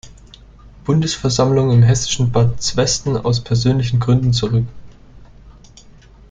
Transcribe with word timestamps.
Bundesversammlung 0.83 1.69
im 1.69 1.83
hessischen 1.83 2.31
Bad 2.31 2.59
Zwesten 2.59 3.17
aus 3.17 3.39
persönlichen 3.43 3.99
Gründen 3.99 4.33
zurück. 4.33 4.65